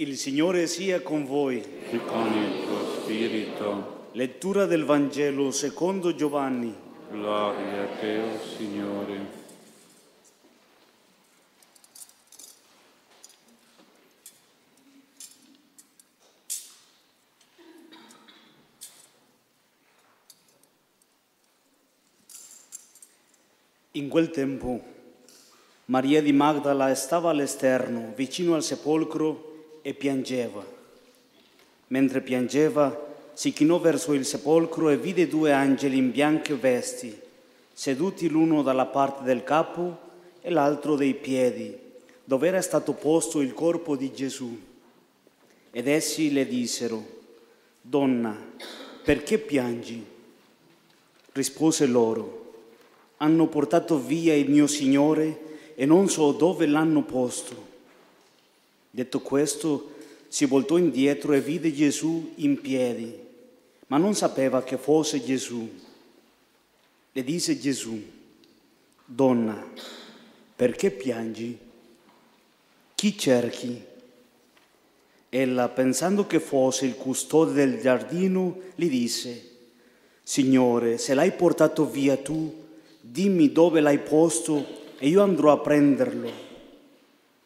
[0.00, 1.62] Il Signore sia con voi.
[1.90, 4.06] e con il tuo spirito.
[4.12, 6.74] Lettura del Vangelo secondo Giovanni.
[7.10, 9.26] Gloria a te, o Signore.
[23.90, 24.82] In quel tempo
[25.84, 29.48] Maria di Magdala stava all'esterno, vicino al sepolcro,
[29.90, 30.64] e piangeva.
[31.88, 37.18] Mentre piangeva, si chinò verso il sepolcro e vide due angeli in bianche vesti,
[37.72, 39.98] seduti l'uno dalla parte del capo
[40.40, 41.76] e l'altro dei piedi,
[42.22, 44.56] dove era stato posto il corpo di Gesù.
[45.72, 47.04] Ed essi le dissero,
[47.80, 48.36] Donna,
[49.02, 50.04] perché piangi?
[51.32, 52.52] Rispose loro,
[53.16, 57.69] hanno portato via il mio Signore e non so dove l'hanno posto.
[58.90, 59.94] Detto questo,
[60.28, 63.16] si voltò indietro e vide Gesù in piedi,
[63.86, 65.68] ma non sapeva che fosse Gesù.
[67.12, 68.00] Le disse Gesù,
[69.04, 69.64] Donna,
[70.54, 71.58] perché piangi?
[72.94, 73.82] Chi cerchi?
[75.28, 79.48] Ella, pensando che fosse il custode del giardino, gli disse,
[80.22, 82.52] Signore, se l'hai portato via tu,
[83.00, 84.64] dimmi dove l'hai posto
[84.98, 86.30] e io andrò a prenderlo.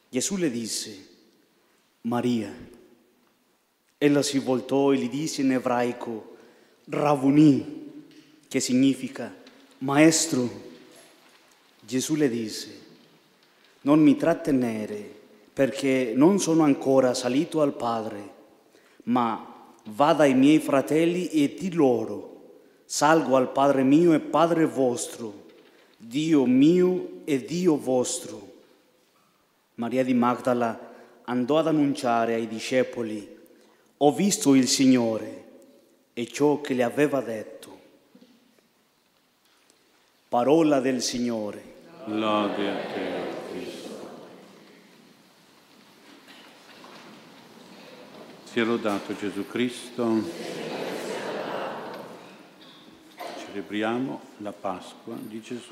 [0.08, 1.12] Gesù le disse,
[2.06, 2.52] Maria.
[3.96, 6.36] Ella si voltò e gli disse in ebraico,
[6.86, 8.04] Ravuni,
[8.46, 9.34] che significa
[9.78, 10.62] maestro.
[11.80, 12.80] Gesù le disse,
[13.82, 15.12] non mi trattenere
[15.52, 18.32] perché non sono ancora salito al Padre,
[19.04, 25.46] ma vada ai miei fratelli e di loro, salgo al Padre mio e Padre vostro,
[25.96, 28.52] Dio mio e Dio vostro.
[29.76, 30.92] Maria di Magdala
[31.24, 33.38] andò ad annunciare ai discepoli,
[33.98, 35.44] ho visto il Signore
[36.12, 37.80] e ciò che le aveva detto.
[40.28, 41.72] Parola del Signore.
[42.06, 43.10] Lode a te,
[43.50, 44.08] Cristo.
[48.44, 50.22] Sia lodato Gesù Cristo.
[53.46, 55.70] Celebriamo la Pasqua di Gesù.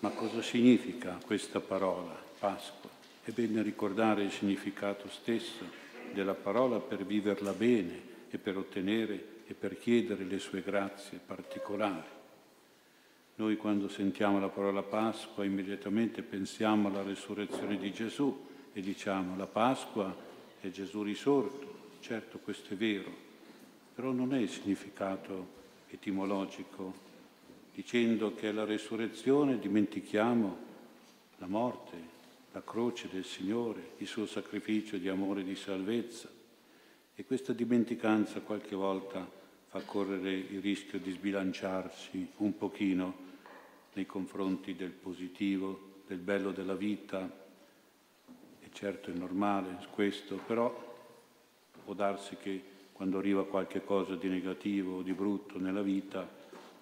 [0.00, 2.89] Ma cosa significa questa parola, Pasqua?
[3.22, 5.64] È bene ricordare il significato stesso
[6.12, 8.00] della parola per viverla bene
[8.30, 12.08] e per ottenere e per chiedere le sue grazie particolari.
[13.34, 19.46] Noi quando sentiamo la parola Pasqua immediatamente pensiamo alla resurrezione di Gesù e diciamo la
[19.46, 20.14] Pasqua
[20.60, 21.78] è Gesù risorto.
[22.00, 23.10] Certo, questo è vero,
[23.94, 25.58] però non è il significato
[25.90, 27.08] etimologico.
[27.74, 30.56] Dicendo che alla resurrezione dimentichiamo
[31.38, 32.09] la morte,
[32.52, 36.28] la croce del Signore, il suo sacrificio di amore e di salvezza.
[37.14, 39.28] E questa dimenticanza qualche volta
[39.68, 43.28] fa correre il rischio di sbilanciarsi un pochino
[43.92, 47.30] nei confronti del positivo, del bello della vita.
[48.60, 50.88] E certo è normale questo, però
[51.84, 52.62] può darsi che
[52.92, 56.28] quando arriva qualche cosa di negativo o di brutto nella vita,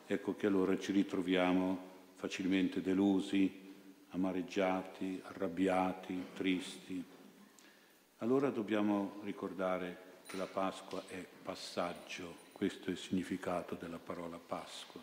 [0.07, 1.87] ecco che allora ci ritroviamo
[2.17, 3.68] facilmente delusi,
[4.11, 7.05] amareggiati, arrabbiati, tristi.
[8.19, 15.01] Allora dobbiamo ricordare che la Pasqua è passaggio, questo è il significato della parola Pasqua.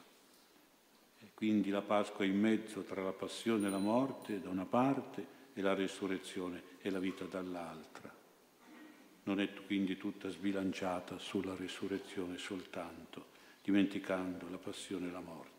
[1.19, 4.65] E quindi la Pasqua è in mezzo tra la passione e la morte da una
[4.65, 8.13] parte e la resurrezione e la vita dall'altra.
[9.23, 13.25] Non è quindi tutta sbilanciata sulla resurrezione soltanto,
[13.63, 15.54] dimenticando la passione e la morte.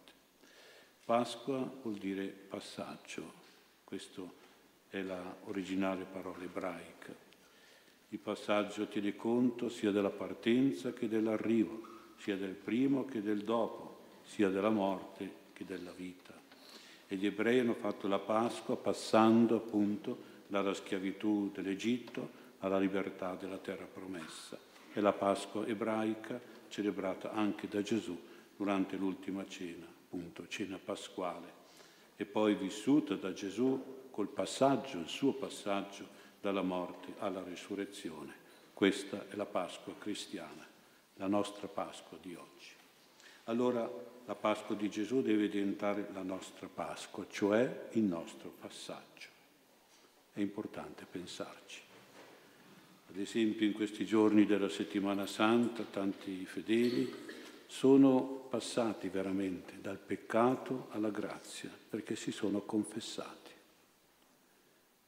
[1.07, 3.33] Pasqua vuol dire passaggio,
[3.85, 4.23] questa
[4.89, 7.15] è la originale parola ebraica.
[8.09, 11.81] Il passaggio tiene conto sia della partenza che dell'arrivo,
[12.17, 16.35] sia del primo che del dopo, sia della morte che della vita.
[17.07, 20.19] E gli ebrei hanno fatto la Pasqua passando appunto
[20.49, 24.59] dalla schiavitù dell'Egitto alla libertà della terra promessa.
[24.93, 28.21] È la Pasqua ebraica celebrata anche da Gesù
[28.57, 31.65] durante l'ultima cena, appunto cena pasquale,
[32.17, 36.07] e poi vissuta da Gesù col passaggio, il suo passaggio
[36.41, 38.45] dalla morte alla risurrezione.
[38.73, 40.65] Questa è la Pasqua cristiana,
[41.15, 42.71] la nostra Pasqua di oggi.
[43.45, 43.91] Allora
[44.25, 49.29] la Pasqua di Gesù deve diventare la nostra Pasqua, cioè il nostro passaggio.
[50.33, 51.81] È importante pensarci.
[53.09, 57.15] Ad esempio in questi giorni della settimana santa tanti fedeli
[57.67, 63.53] sono passati veramente dal peccato alla grazia perché si sono confessati.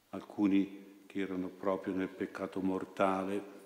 [0.09, 3.57] Alcuni che erano proprio nel peccato mortale,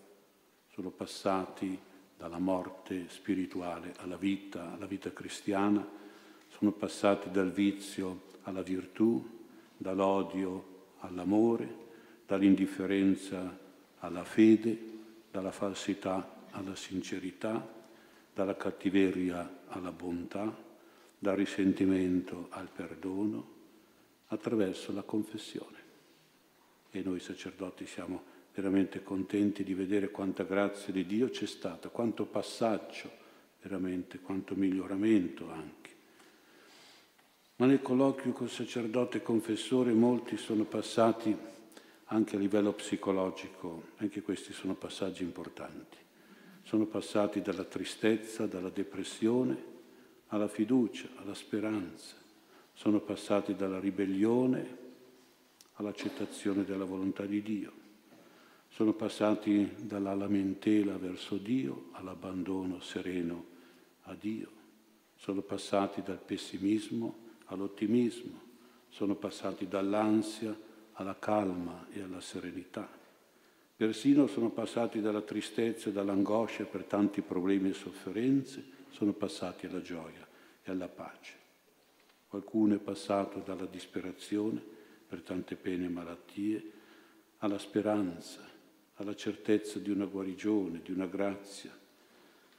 [0.70, 1.78] sono passati
[2.18, 5.86] dalla morte spirituale alla vita, alla vita cristiana,
[6.48, 9.42] sono passati dal vizio alla virtù,
[9.76, 11.82] dall'odio all'amore,
[12.26, 13.60] dall'indifferenza
[14.00, 14.92] alla fede,
[15.30, 17.83] dalla falsità alla sincerità,
[18.34, 20.56] dalla cattiveria alla bontà,
[21.18, 23.52] dal risentimento al perdono,
[24.28, 25.82] attraverso la confessione.
[26.92, 32.26] E noi sacerdoti siamo veramente contenti di vedere quanta grazia di Dio c'è stata, quanto
[32.26, 33.10] passaggio,
[33.62, 35.92] veramente, quanto miglioramento anche.
[37.56, 41.36] Ma nel colloquio col sacerdote confessore molti sono passati
[42.06, 45.98] anche a livello psicologico, anche questi sono passaggi importanti.
[46.64, 49.72] Sono passati dalla tristezza, dalla depressione,
[50.28, 52.16] alla fiducia, alla speranza.
[52.74, 54.78] Sono passati dalla ribellione
[55.74, 57.72] all'accettazione della volontà di Dio.
[58.70, 63.46] Sono passati dalla lamentela verso Dio all'abbandono sereno
[64.04, 64.50] a Dio.
[65.16, 68.42] Sono passati dal pessimismo all'ottimismo.
[68.90, 70.58] Sono passati dall'ansia
[70.94, 72.90] alla calma e alla serenità.
[73.76, 79.82] Persino sono passati dalla tristezza e dall'angoscia per tanti problemi e sofferenze sono passati alla
[79.82, 80.28] gioia
[80.62, 81.34] e alla pace.
[82.28, 84.62] Qualcuno è passato dalla disperazione
[85.08, 86.72] per tante pene e malattie
[87.40, 88.48] alla speranza,
[88.96, 91.72] alla certezza di una guarigione, di una grazia.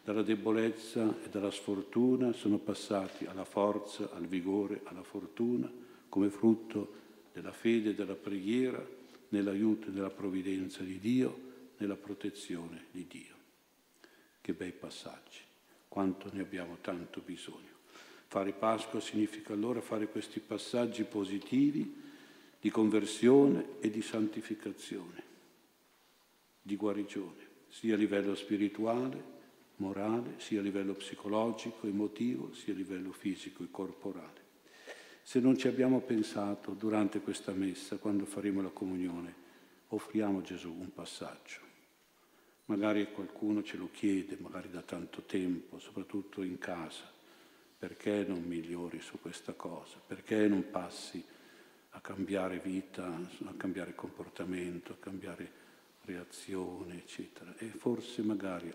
[0.03, 5.71] Dalla debolezza e dalla sfortuna sono passati alla forza, al vigore, alla fortuna,
[6.09, 6.93] come frutto
[7.33, 8.85] della fede e della preghiera,
[9.35, 13.35] nell'aiuto e nella provvidenza di Dio, nella protezione di Dio.
[14.41, 15.41] Che bei passaggi
[15.89, 17.73] quanto ne abbiamo tanto bisogno.
[18.27, 22.03] Fare Pasqua significa allora fare questi passaggi positivi
[22.61, 25.23] di conversione e di santificazione,
[26.63, 29.33] di guarigione, sia a livello spirituale,
[29.77, 34.44] morale, sia a livello psicologico, emotivo, sia a livello fisico e corporale.
[35.25, 39.35] Se non ci abbiamo pensato durante questa messa, quando faremo la comunione,
[39.89, 41.65] offriamo a Gesù un passaggio
[42.67, 47.13] Magari qualcuno ce lo chiede, magari da tanto tempo, soprattutto in casa.
[47.79, 50.01] Perché non migliori su questa cosa?
[50.07, 51.23] Perché non passi
[51.91, 55.63] a cambiare vita, a cambiare comportamento, a cambiare
[56.07, 57.55] reazione, eccetera?
[57.59, 58.73] E forse magari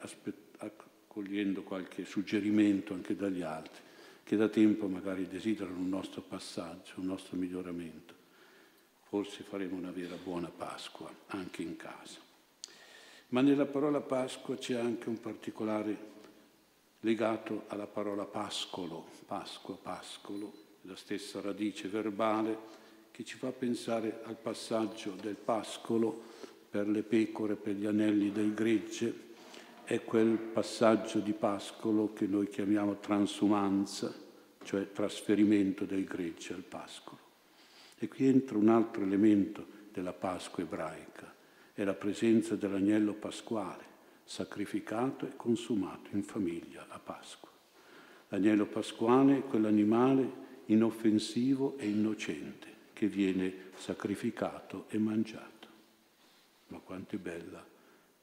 [0.58, 3.82] accogliendo qualche suggerimento anche dagli altri,
[4.30, 8.14] che da tempo magari desiderano un nostro passaggio, un nostro miglioramento,
[9.08, 12.20] forse faremo una vera buona Pasqua anche in casa.
[13.30, 15.98] Ma nella parola Pasqua c'è anche un particolare
[17.00, 22.56] legato alla parola pascolo, Pasqua, pascolo, la stessa radice verbale
[23.10, 26.22] che ci fa pensare al passaggio del pascolo
[26.70, 29.29] per le pecore, per gli anelli del gregge,
[29.90, 34.14] è quel passaggio di pascolo che noi chiamiamo transumanza,
[34.62, 37.18] cioè trasferimento del gregge al pascolo.
[37.98, 41.34] E qui entra un altro elemento della Pasqua ebraica,
[41.74, 43.84] è la presenza dell'agnello pasquale,
[44.26, 47.50] sacrificato e consumato in famiglia a Pasqua.
[48.28, 50.32] L'agnello pasquale è quell'animale
[50.66, 55.68] inoffensivo e innocente che viene sacrificato e mangiato.
[56.68, 57.66] Ma quanto è bella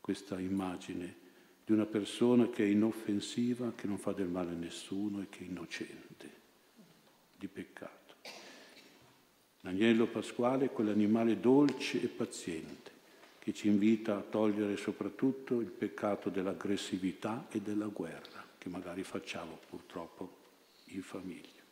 [0.00, 1.25] questa immagine
[1.66, 5.40] di una persona che è inoffensiva, che non fa del male a nessuno e che
[5.40, 6.30] è innocente
[7.37, 8.14] di peccato.
[9.62, 12.92] L'agnello pasquale è quell'animale dolce e paziente
[13.40, 19.58] che ci invita a togliere soprattutto il peccato dell'aggressività e della guerra, che magari facciamo
[19.68, 20.37] purtroppo
[20.90, 21.62] in famiglia,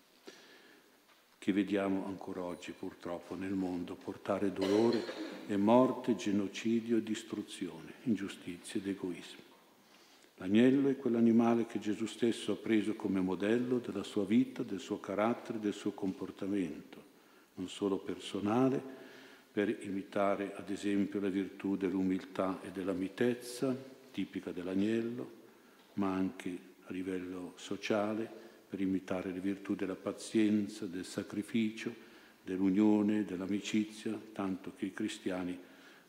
[1.39, 5.05] che vediamo ancora oggi purtroppo nel mondo portare dolore
[5.47, 9.44] e morte, genocidio distruzione, ingiustizia ed egoismo.
[10.39, 14.99] L'agnello è quell'animale che Gesù stesso ha preso come modello della sua vita, del suo
[14.99, 17.03] carattere, del suo comportamento,
[17.55, 18.83] non solo personale,
[19.53, 23.77] per imitare ad esempio la virtù dell'umiltà e della mitezza,
[24.11, 25.43] tipica dell'agnello,
[25.95, 31.95] ma anche a livello sociale, per imitare le virtù della pazienza, del sacrificio,
[32.43, 35.57] dell'unione, dell'amicizia, tanto che i cristiani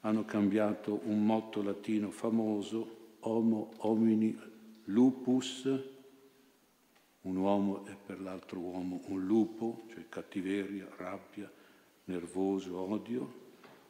[0.02, 4.38] hanno cambiato un motto latino famoso, homo homini
[4.86, 5.66] lupus,
[7.22, 11.52] un uomo è per l'altro uomo un lupo, cioè cattiveria, rabbia,
[12.06, 13.44] nervoso, odio,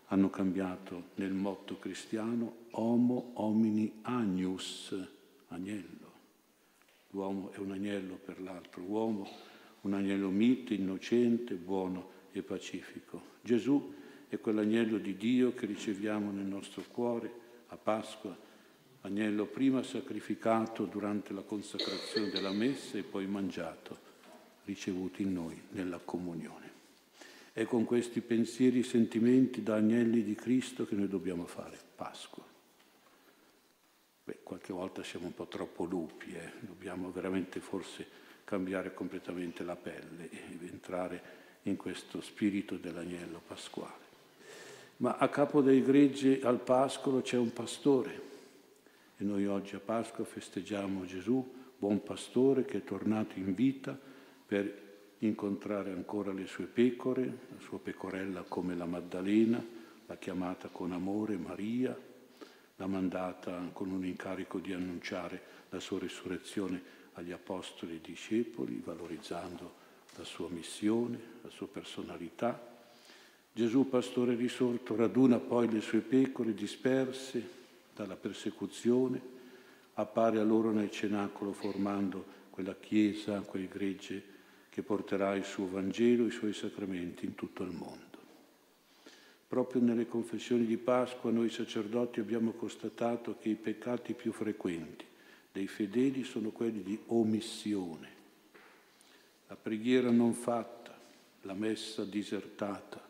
[0.05, 4.95] hanno cambiato nel motto cristiano Homo homini agnus,
[5.49, 6.13] agnello.
[7.09, 9.27] L'uomo è un agnello per l'altro uomo,
[9.81, 13.21] un agnello mite, innocente, buono e pacifico.
[13.41, 13.93] Gesù
[14.27, 17.31] è quell'agnello di Dio che riceviamo nel nostro cuore
[17.67, 18.44] a Pasqua,
[19.05, 23.97] agnello prima sacrificato durante la consacrazione della messa e poi mangiato,
[24.65, 26.73] ricevuto in noi nella comunione.
[27.53, 32.43] È con questi pensieri e sentimenti da agnelli di Cristo che noi dobbiamo fare Pasqua.
[34.23, 36.51] Beh, qualche volta siamo un po' troppo lupi, eh?
[36.61, 44.03] dobbiamo veramente forse cambiare completamente la pelle e entrare in questo spirito dell'agnello pasquale.
[44.97, 48.33] Ma a capo dei greggi al pascolo c'è un pastore
[49.17, 53.97] e noi oggi a Pasqua festeggiamo Gesù, buon pastore che è tornato in vita
[54.45, 54.83] per
[55.19, 59.63] incontrare ancora le sue pecore, la sua pecorella come la Maddalena,
[60.05, 61.97] l'ha chiamata con amore Maria,
[62.75, 69.83] l'ha mandata con un incarico di annunciare la sua risurrezione agli apostoli e discepoli, valorizzando
[70.17, 72.73] la sua missione, la sua personalità.
[73.53, 77.63] Gesù, pastore risorto, raduna poi le sue pecore disperse
[77.95, 79.21] dalla persecuzione,
[79.93, 84.33] appare a loro nel cenacolo formando quella chiesa, quel gregge
[84.69, 88.03] che porterà il suo Vangelo, i suoi sacramenti in tutto il mondo.
[89.47, 95.05] Proprio nelle confessioni di Pasqua noi sacerdoti abbiamo constatato che i peccati più frequenti
[95.51, 98.09] dei fedeli sono quelli di omissione,
[99.47, 100.93] la preghiera non fatta,
[101.43, 103.01] la messa disertata,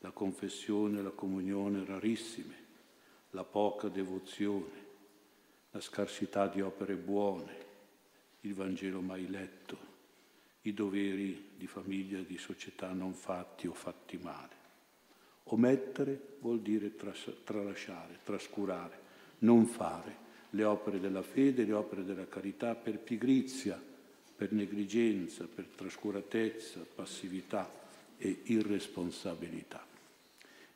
[0.00, 2.66] la confessione e la comunione rarissime,
[3.30, 4.86] la poca devozione,
[5.70, 7.66] la scarsità di opere buone,
[8.42, 9.76] il Vangelo mai letto,
[10.62, 14.56] i doveri di famiglia e di società non fatti o fatti male.
[15.44, 19.06] Omettere vuol dire tras- tralasciare, trascurare,
[19.40, 23.80] non fare le opere della fede, le opere della carità per pigrizia,
[24.36, 27.70] per negligenza, per trascuratezza, passività
[28.16, 29.84] e irresponsabilità.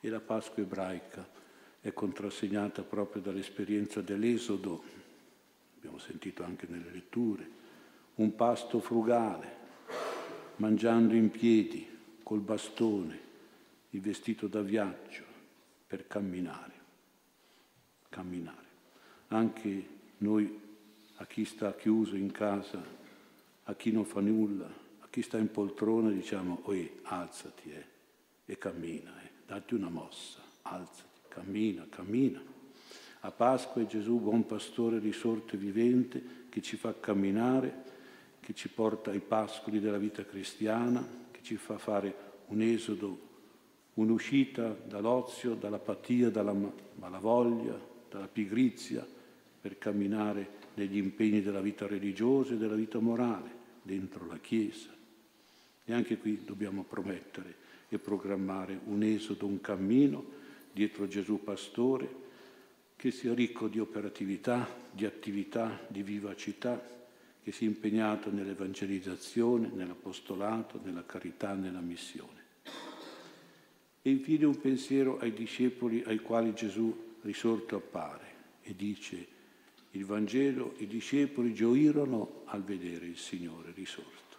[0.00, 1.40] E la Pasqua ebraica
[1.82, 4.82] è contrassegnata proprio dall'esperienza dell'Esodo,
[5.76, 7.50] abbiamo sentito anche nelle letture,
[8.14, 9.56] un pasto frugale,
[10.56, 11.86] mangiando in piedi,
[12.22, 13.20] col bastone,
[13.90, 15.24] il vestito da viaggio,
[15.86, 16.80] per camminare.
[18.08, 18.62] Camminare
[19.32, 20.60] anche noi,
[21.16, 22.82] a chi sta chiuso in casa,
[23.64, 24.66] a chi non fa nulla,
[25.00, 27.86] a chi sta in poltrona, diciamo, oi, alzati eh,
[28.44, 32.42] e cammina, eh, datti una mossa, alzati, cammina, cammina.
[33.20, 37.90] A Pasqua è Gesù, buon pastore risorto e vivente, che ci fa camminare,
[38.40, 42.14] che ci porta ai pascoli della vita cristiana, che ci fa fare
[42.48, 43.30] un esodo,
[43.94, 46.54] un'uscita dall'ozio, dall'apatia, dalla
[46.96, 49.06] malavoglia, dalla pigrizia,
[49.60, 54.90] per camminare negli impegni della vita religiosa e della vita morale dentro la Chiesa.
[55.84, 57.54] E anche qui dobbiamo promettere
[57.88, 60.40] e programmare un esodo, un cammino
[60.72, 62.20] dietro Gesù Pastore
[62.96, 66.80] che sia ricco di operatività, di attività, di vivacità,
[67.42, 72.40] che sia impegnato nell'evangelizzazione, nell'apostolato, nella carità, nella missione.
[74.02, 78.26] E infine un pensiero ai discepoli ai quali Gesù risorto appare
[78.62, 79.26] e dice
[79.92, 84.36] il Vangelo, i discepoli gioirono al vedere il Signore risorto.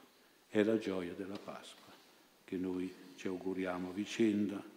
[0.48, 1.92] È la gioia della Pasqua
[2.44, 4.72] che noi ci auguriamo vicenda.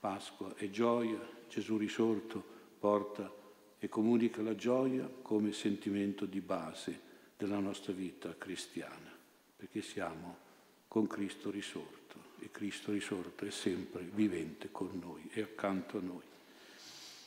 [0.00, 2.42] Pasqua è gioia, Gesù risorto
[2.78, 3.30] porta
[3.78, 9.14] e comunica la gioia come sentimento di base della nostra vita cristiana,
[9.56, 10.48] perché siamo
[10.88, 16.22] con Cristo risorto e Cristo risorto è sempre vivente con noi e accanto a noi.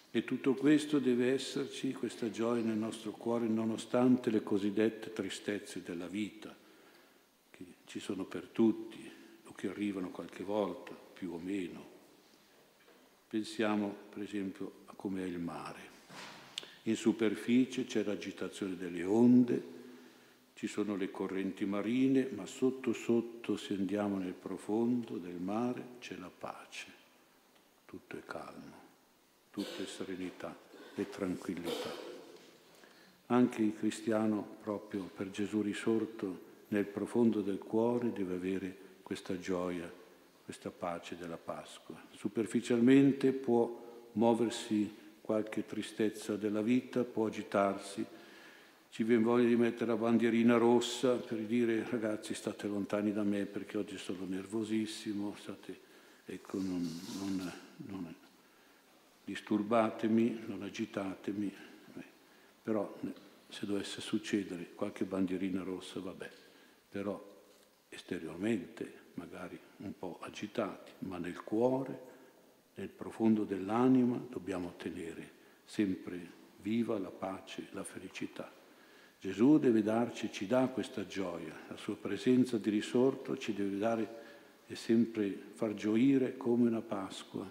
[0.10, 6.08] E tutto questo deve esserci, questa gioia nel nostro cuore, nonostante le cosiddette tristezze della
[6.08, 6.56] vita,
[7.52, 9.12] che ci sono per tutti
[9.46, 11.93] o che arrivano qualche volta, più o meno.
[13.34, 15.80] Pensiamo per esempio a come è il mare.
[16.84, 19.64] In superficie c'è l'agitazione delle onde,
[20.54, 26.16] ci sono le correnti marine, ma sotto sotto, se andiamo nel profondo del mare, c'è
[26.18, 26.86] la pace,
[27.86, 28.82] tutto è calmo
[29.50, 30.56] tutta serenità
[30.94, 31.90] e tranquillità.
[33.28, 39.92] Anche il cristiano, proprio per Gesù risorto, nel profondo del cuore deve avere questa gioia,
[40.44, 41.96] questa pace della Pasqua.
[42.16, 48.06] Superficialmente può muoversi qualche tristezza della vita, può agitarsi,
[48.90, 53.46] ci viene voglia di mettere la bandierina rossa per dire ragazzi state lontani da me
[53.46, 55.80] perché oggi sono nervosissimo, state,
[56.26, 56.88] ecco, non,
[57.20, 57.52] non,
[57.88, 58.16] non,
[59.24, 62.04] disturbatemi, non agitatemi, eh,
[62.62, 62.94] però
[63.48, 66.30] se dovesse succedere qualche bandierina rossa, vabbè,
[66.90, 67.32] però
[67.90, 72.12] esteriormente magari un po' agitati, ma nel cuore
[72.76, 78.52] nel profondo dell'anima dobbiamo tenere sempre viva la pace, la felicità.
[79.20, 84.22] Gesù deve darci, ci dà questa gioia, la sua presenza di risorto ci deve dare
[84.68, 87.50] e sempre far gioire come una Pasqua.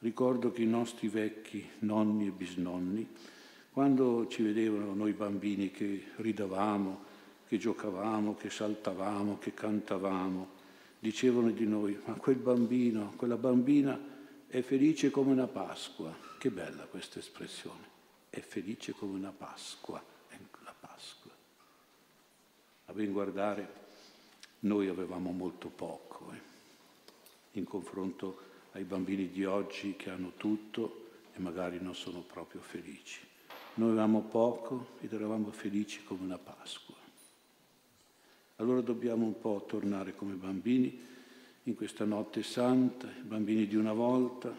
[0.00, 3.08] Ricordo che i nostri vecchi nonni e bisnonni,
[3.72, 7.04] quando ci vedevano noi bambini che ridavamo,
[7.46, 10.55] che giocavamo, che saltavamo, che cantavamo,
[11.06, 13.96] dicevano di noi, ma quel bambino, quella bambina
[14.48, 16.12] è felice come una Pasqua.
[16.36, 17.84] Che bella questa espressione,
[18.28, 21.30] è felice come una Pasqua, è la Pasqua.
[22.86, 23.84] A ben guardare,
[24.60, 26.40] noi avevamo molto poco eh,
[27.52, 28.40] in confronto
[28.72, 33.20] ai bambini di oggi che hanno tutto e magari non sono proprio felici.
[33.74, 36.95] Noi avevamo poco ed eravamo felici come una Pasqua.
[38.56, 40.98] Allora dobbiamo un po' tornare come bambini
[41.64, 44.50] in questa notte santa, bambini di una volta.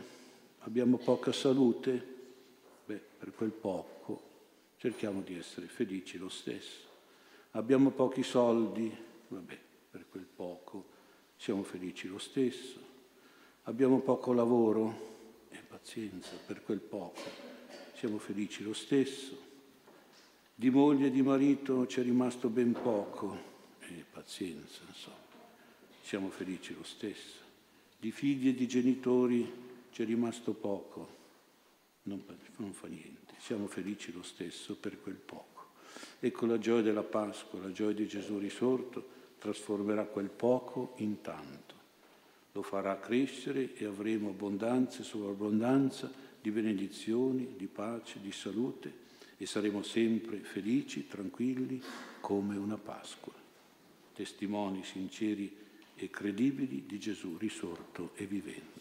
[0.59, 2.15] Abbiamo poca salute?
[2.85, 4.21] Beh, per quel poco
[4.77, 6.85] cerchiamo di essere felici lo stesso.
[7.51, 8.95] Abbiamo pochi soldi?
[9.29, 9.57] Vabbè,
[9.89, 10.85] per quel poco
[11.35, 12.79] siamo felici lo stesso.
[13.63, 15.15] Abbiamo poco lavoro?
[15.49, 17.21] E pazienza, per quel poco
[17.95, 19.35] siamo felici lo stesso.
[20.53, 23.55] Di moglie e di marito c'è rimasto ben poco,
[23.95, 25.15] e pazienza, insomma,
[26.01, 27.45] siamo felici lo stesso.
[27.99, 29.51] Di figli e di genitori
[29.91, 31.15] c'è rimasto poco,
[32.03, 32.23] non,
[32.57, 35.65] non fa niente, siamo felici lo stesso per quel poco.
[36.19, 41.75] Ecco la gioia della Pasqua, la gioia di Gesù risorto, trasformerà quel poco in tanto.
[42.53, 49.05] Lo farà crescere e avremo abbondanza su abbondanza di benedizioni, di pace, di salute
[49.37, 51.81] e saremo sempre felici, tranquilli
[52.21, 53.46] come una Pasqua
[54.17, 55.55] testimoni sinceri
[55.95, 58.76] e credibili di Gesù risorto e vivente.